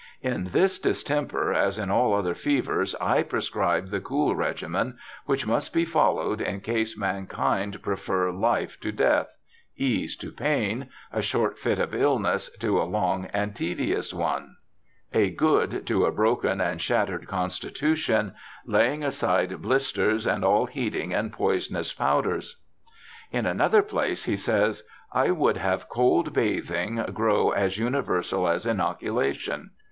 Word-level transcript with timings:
* 0.17 0.21
In 0.33 0.45
this 0.45 0.79
Distemper 0.79 1.53
as 1.53 1.77
in 1.77 1.91
all 1.91 2.15
other 2.15 2.33
Fevers, 2.33 2.95
I 2.99 3.21
prescribe 3.21 3.89
the 3.89 3.99
cool 4.01 4.35
Regimen, 4.35 4.97
which 5.27 5.45
must 5.45 5.71
be 5.75 5.85
followed 5.85 6.41
in 6.41 6.61
case 6.61 6.97
Mankind 6.97 7.83
prefer 7.83 8.31
Life 8.31 8.79
to 8.79 8.91
Death; 8.91 9.27
Ease 9.77 10.15
to 10.15 10.31
Pain; 10.31 10.89
a 11.13 11.21
short 11.21 11.59
Fit 11.59 11.77
of 11.77 11.93
Illness 11.93 12.49
to 12.61 12.81
a 12.81 12.89
long 12.89 13.25
and 13.27 13.55
tedious 13.55 14.11
one; 14.11 14.55
a 15.13 15.29
good 15.29 15.85
to 15.85 16.05
a 16.05 16.11
broken 16.11 16.59
and 16.59 16.81
shattered 16.81 17.27
32 17.27 17.27
BIOGRAPHICAL 17.27 17.45
ESSAYS 17.51 17.61
constitution, 17.61 18.33
la3'ing 18.67 19.05
aside 19.05 19.61
Blisters 19.61 20.25
and 20.25 20.43
all 20.43 20.65
heating 20.65 21.13
and 21.13 21.31
poisonous 21.31 21.93
Powders.' 21.93 22.57
In 23.31 23.45
another 23.45 23.83
place 23.83 24.25
he 24.25 24.35
says,' 24.35 24.81
I 25.23 25.29
would 25.29 25.57
have 25.57 25.89
cold 25.89 26.33
bathing 26.33 26.95
grow 27.13 27.51
as 27.51 27.77
universal 27.77 28.47
as 28.47 28.65
inoculation.' 28.65 29.69